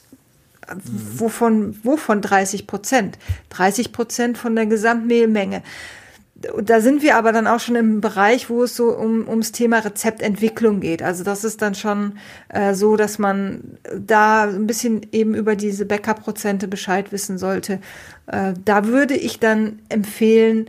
[0.69, 1.21] Mhm.
[1.21, 3.19] Wovon, wovon 30 Prozent?
[3.51, 5.63] 30 Prozent von der Gesamtmehlmenge
[6.63, 9.79] da sind wir aber dann auch schon im Bereich, wo es so um, ums Thema
[9.79, 11.03] Rezeptentwicklung geht.
[11.03, 12.19] Also das ist dann schon
[12.49, 17.81] äh, so, dass man da ein bisschen eben über diese Bäckerprozente Bescheid wissen sollte.
[18.27, 20.69] Äh, da würde ich dann empfehlen,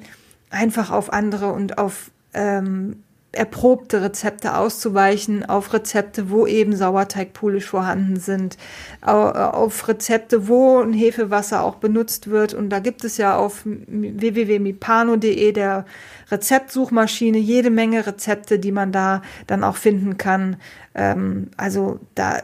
[0.50, 3.04] einfach auf andere und auf ähm,
[3.38, 8.58] erprobte Rezepte auszuweichen, auf Rezepte, wo eben Sauerteigpulisch vorhanden sind,
[9.02, 12.54] auf Rezepte, wo ein Hefewasser auch benutzt wird.
[12.54, 15.86] Und da gibt es ja auf www.mipano.de der
[16.30, 20.58] Rezeptsuchmaschine jede Menge Rezepte, die man da dann auch finden kann.
[20.96, 22.44] Ähm, also da äh,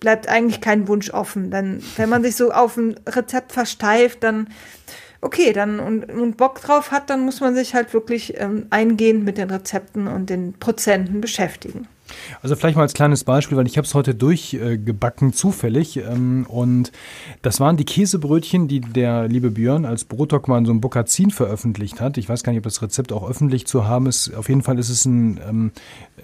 [0.00, 1.50] bleibt eigentlich kein Wunsch offen.
[1.50, 4.48] Denn wenn man sich so auf ein Rezept versteift, dann
[5.20, 9.24] okay, dann und, und Bock drauf hat, dann muss man sich halt wirklich ähm, eingehend
[9.24, 11.88] mit den Rezepten und den Prozenten beschäftigen.
[12.42, 15.96] Also vielleicht mal als kleines Beispiel, weil ich habe es heute durchgebacken, zufällig.
[15.98, 16.92] Ähm, und
[17.42, 21.30] das waren die Käsebrötchen, die der liebe Björn als Brotdoc mal in so einem Bokazin
[21.30, 22.18] veröffentlicht hat.
[22.18, 24.34] Ich weiß gar nicht, ob das Rezept auch öffentlich zu haben ist.
[24.34, 25.72] Auf jeden Fall ist es ein ähm,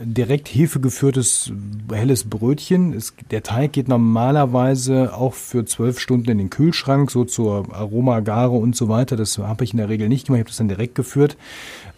[0.01, 1.53] direkt Hefe geführtes
[1.93, 2.93] helles Brötchen.
[2.93, 8.57] Es, der Teig geht normalerweise auch für zwölf Stunden in den Kühlschrank, so zur Aromagare
[8.57, 9.17] und so weiter.
[9.17, 10.39] Das habe ich in der Regel nicht gemacht.
[10.39, 11.37] Ich habe das dann direkt geführt.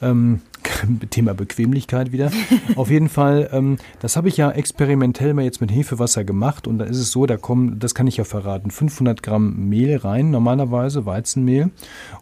[0.03, 0.41] Ähm,
[1.11, 2.31] Thema Bequemlichkeit wieder.
[2.77, 6.79] Auf jeden Fall, ähm, das habe ich ja experimentell mal jetzt mit Hefewasser gemacht und
[6.79, 10.31] da ist es so, da kommen, das kann ich ja verraten, 500 Gramm Mehl rein,
[10.31, 11.71] normalerweise Weizenmehl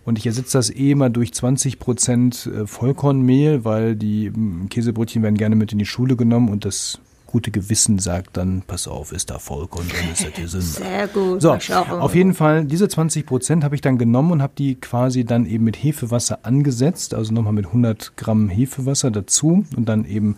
[0.04, 4.32] und ich ersetze das eh mal durch 20 Prozent äh, Vollkornmehl, weil die
[4.70, 7.00] Käsebrötchen werden gerne mit in die Schule genommen und das
[7.34, 10.60] gute Gewissen sagt dann, pass auf, ist da Vollkorn drin, ist das Sinn.
[10.84, 11.42] Sehr gut.
[11.42, 15.24] So, auf jeden Fall, diese 20 Prozent habe ich dann genommen und habe die quasi
[15.24, 20.36] dann eben mit Hefewasser angesetzt, also nochmal mit 100 Gramm Hefewasser dazu und dann eben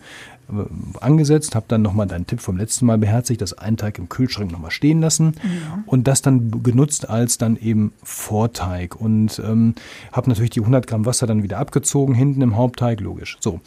[0.49, 4.09] äh, angesetzt, habe dann nochmal deinen Tipp vom letzten Mal beherzigt, das einen Tag im
[4.09, 5.83] Kühlschrank nochmal stehen lassen ja.
[5.85, 9.75] und das dann genutzt als dann eben Vorteig und ähm,
[10.11, 13.37] habe natürlich die 100 Gramm Wasser dann wieder abgezogen, hinten im Hauptteig, logisch.
[13.39, 13.59] So,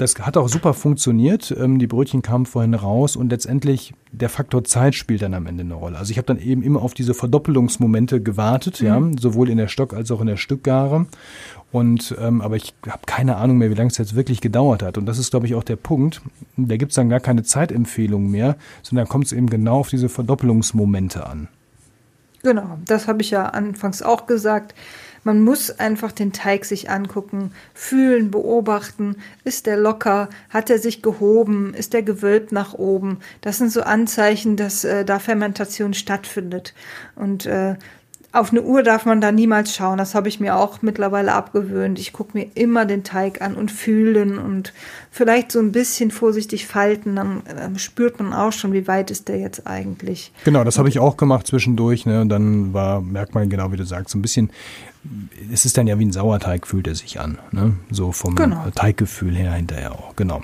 [0.00, 1.54] das hat auch super funktioniert.
[1.58, 5.62] Ähm, die Brötchen kamen vorhin raus und letztendlich der Faktor Zeit spielt dann am Ende
[5.62, 5.98] eine Rolle.
[5.98, 8.86] Also ich habe dann eben immer auf diese Verdoppelungsmomente gewartet, mhm.
[8.86, 11.06] ja, sowohl in der Stock- als auch in der Stückgare.
[11.72, 14.98] Und ähm, aber ich habe keine Ahnung mehr, wie lange es jetzt wirklich gedauert hat.
[14.98, 16.22] Und das ist, glaube ich, auch der Punkt.
[16.56, 20.08] Da gibt es dann gar keine Zeitempfehlung mehr, sondern kommt es eben genau auf diese
[20.08, 21.48] Verdoppelungsmomente an.
[22.42, 24.74] Genau, das habe ich ja anfangs auch gesagt.
[25.24, 29.16] Man muss einfach den Teig sich angucken, fühlen, beobachten.
[29.44, 30.28] Ist der locker?
[30.48, 31.74] Hat er sich gehoben?
[31.74, 33.18] Ist der gewölbt nach oben?
[33.40, 36.74] Das sind so Anzeichen, dass äh, da Fermentation stattfindet.
[37.16, 37.76] Und äh,
[38.32, 39.98] auf eine Uhr darf man da niemals schauen.
[39.98, 41.98] Das habe ich mir auch mittlerweile abgewöhnt.
[41.98, 44.72] Ich gucke mir immer den Teig an und fühlen und
[45.10, 47.16] vielleicht so ein bisschen vorsichtig falten.
[47.16, 50.32] Dann äh, spürt man auch schon, wie weit ist der jetzt eigentlich.
[50.44, 52.06] Genau, das habe ich auch gemacht zwischendurch.
[52.06, 52.20] Ne?
[52.20, 54.50] Und dann war, merkt man genau, wie du sagst, so ein bisschen
[55.50, 57.38] es ist dann ja wie ein Sauerteig, fühlt er sich an.
[57.52, 57.74] Ne?
[57.90, 58.66] So vom genau.
[58.74, 60.14] Teiggefühl her hinterher auch.
[60.14, 60.42] Genau.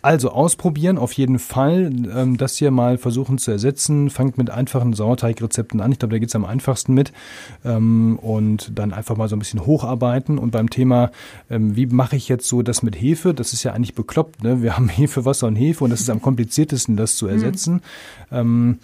[0.00, 1.92] Also ausprobieren auf jeden Fall.
[2.14, 4.08] Ähm, das hier mal versuchen zu ersetzen.
[4.08, 5.92] Fangt mit einfachen Sauerteigrezepten an.
[5.92, 7.12] Ich glaube, da geht es am einfachsten mit.
[7.64, 10.38] Ähm, und dann einfach mal so ein bisschen hocharbeiten.
[10.38, 11.10] Und beim Thema,
[11.50, 13.34] ähm, wie mache ich jetzt so das mit Hefe?
[13.34, 14.42] Das ist ja eigentlich bekloppt.
[14.42, 14.62] Ne?
[14.62, 17.82] Wir haben Hefe, Wasser und Hefe und das ist am kompliziertesten, das zu ersetzen.
[18.30, 18.78] Mhm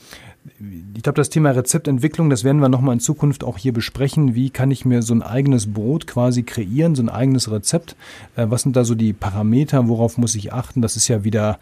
[0.94, 4.34] ich glaube, das Thema Rezeptentwicklung, das werden wir nochmal in Zukunft auch hier besprechen.
[4.34, 7.96] Wie kann ich mir so ein eigenes Brot quasi kreieren, so ein eigenes Rezept?
[8.36, 9.88] Äh, was sind da so die Parameter?
[9.88, 10.82] Worauf muss ich achten?
[10.82, 11.58] Das ist ja wieder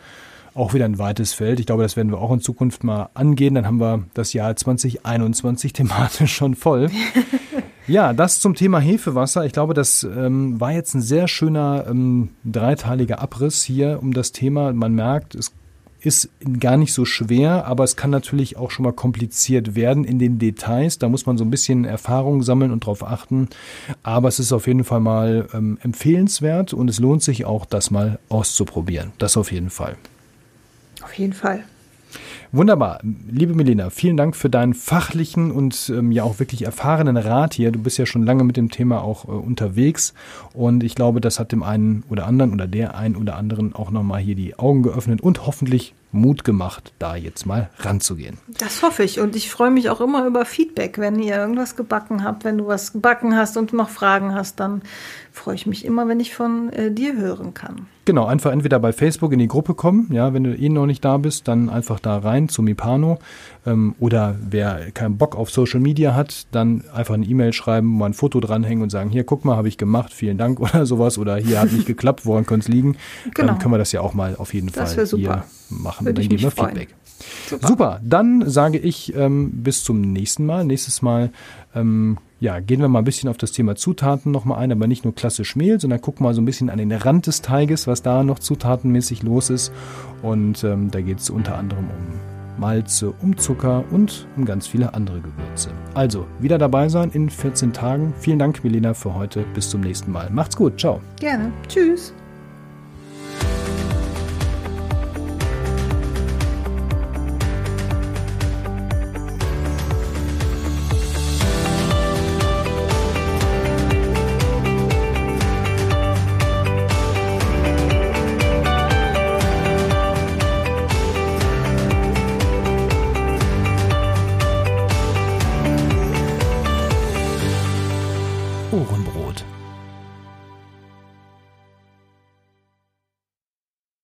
[0.55, 1.61] auch wieder ein weites Feld.
[1.61, 3.55] Ich glaube, das werden wir auch in Zukunft mal angehen.
[3.55, 6.91] Dann haben wir das Jahr 2021 thematisch schon voll.
[7.89, 9.45] Ja, das zum Thema Hefewasser.
[9.45, 14.31] Ich glaube, das ähm, war jetzt ein sehr schöner ähm, dreiteiliger Abriss hier um das
[14.31, 14.73] Thema.
[14.73, 15.53] Man merkt, es
[16.03, 20.19] ist gar nicht so schwer, aber es kann natürlich auch schon mal kompliziert werden in
[20.19, 20.99] den Details.
[20.99, 23.49] Da muss man so ein bisschen Erfahrung sammeln und darauf achten.
[24.03, 27.91] Aber es ist auf jeden Fall mal ähm, empfehlenswert und es lohnt sich auch, das
[27.91, 29.13] mal auszuprobieren.
[29.19, 29.97] Das auf jeden Fall.
[31.03, 31.65] Auf jeden Fall.
[32.55, 33.01] Wunderbar.
[33.31, 37.73] Liebe Melina, vielen Dank für deinen fachlichen und ähm, ja auch wirklich erfahrenen Rat hier.
[37.73, 40.13] Du bist ja schon lange mit dem Thema auch äh, unterwegs
[40.53, 43.91] und ich glaube, das hat dem einen oder anderen oder der einen oder anderen auch
[43.91, 48.37] nochmal hier die Augen geöffnet und hoffentlich Mut gemacht, da jetzt mal ranzugehen.
[48.59, 52.23] Das hoffe ich und ich freue mich auch immer über Feedback, wenn ihr irgendwas gebacken
[52.23, 54.83] habt, wenn du was gebacken hast und noch Fragen hast, dann
[55.33, 57.87] freue ich mich immer, wenn ich von äh, dir hören kann.
[58.05, 61.05] Genau, einfach entweder bei Facebook in die Gruppe kommen, ja, wenn du eh noch nicht
[61.05, 63.19] da bist, dann einfach da rein zu Mipano.
[63.65, 68.07] Ähm, oder wer keinen Bock auf Social Media hat, dann einfach eine E-Mail schreiben, mal
[68.07, 71.17] ein Foto dranhängen und sagen, hier, guck mal, habe ich gemacht, vielen Dank oder sowas.
[71.17, 72.97] Oder hier hat nicht geklappt, woran könnte es liegen?
[73.35, 73.49] Genau.
[73.49, 76.07] Dann können wir das ja auch mal auf jeden das Fall hier machen.
[76.07, 76.95] Würde dann geben wir Feedback.
[77.49, 77.69] Super.
[77.69, 78.01] Super.
[78.03, 80.65] dann sage ich ähm, bis zum nächsten Mal.
[80.65, 81.31] Nächstes Mal
[81.75, 85.05] ähm, ja, gehen wir mal ein bisschen auf das Thema Zutaten nochmal ein, aber nicht
[85.05, 88.03] nur klassisch Mehl, sondern gucken mal so ein bisschen an den Rand des Teiges, was
[88.03, 89.73] da noch zutatenmäßig los ist.
[90.23, 94.93] Und ähm, da geht es unter anderem um Malze, um Zucker und um ganz viele
[94.93, 95.71] andere Gewürze.
[95.95, 98.13] Also, wieder dabei sein in 14 Tagen.
[98.19, 99.45] Vielen Dank, Melina, für heute.
[99.55, 100.29] Bis zum nächsten Mal.
[100.31, 100.81] Macht's gut.
[100.81, 101.01] Ciao.
[101.21, 101.53] Gerne.
[101.69, 102.13] Tschüss.